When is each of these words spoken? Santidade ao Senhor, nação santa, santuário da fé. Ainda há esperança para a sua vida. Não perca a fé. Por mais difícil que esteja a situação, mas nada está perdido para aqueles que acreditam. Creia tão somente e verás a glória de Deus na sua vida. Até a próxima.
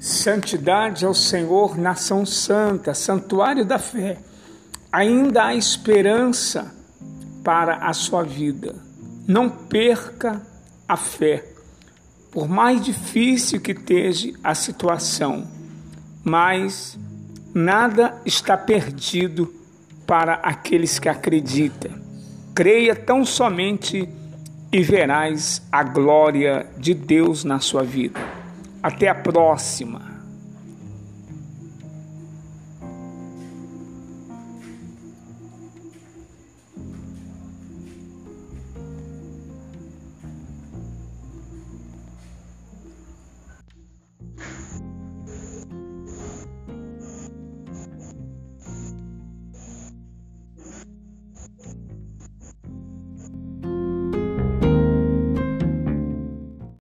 Santidade 0.00 1.04
ao 1.04 1.12
Senhor, 1.12 1.76
nação 1.76 2.24
santa, 2.24 2.94
santuário 2.94 3.66
da 3.66 3.78
fé. 3.78 4.16
Ainda 4.90 5.44
há 5.44 5.54
esperança 5.54 6.74
para 7.44 7.76
a 7.86 7.92
sua 7.92 8.22
vida. 8.22 8.74
Não 9.28 9.50
perca 9.50 10.40
a 10.88 10.96
fé. 10.96 11.44
Por 12.30 12.48
mais 12.48 12.82
difícil 12.82 13.60
que 13.60 13.72
esteja 13.72 14.32
a 14.42 14.54
situação, 14.54 15.46
mas 16.24 16.98
nada 17.52 18.18
está 18.24 18.56
perdido 18.56 19.52
para 20.06 20.34
aqueles 20.36 20.98
que 20.98 21.10
acreditam. 21.10 21.92
Creia 22.54 22.96
tão 22.96 23.22
somente 23.22 24.08
e 24.72 24.82
verás 24.82 25.60
a 25.70 25.82
glória 25.82 26.66
de 26.78 26.94
Deus 26.94 27.44
na 27.44 27.60
sua 27.60 27.82
vida. 27.82 28.39
Até 28.82 29.08
a 29.08 29.14
próxima. 29.14 30.19